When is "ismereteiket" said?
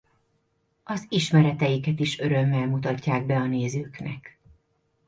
1.09-1.99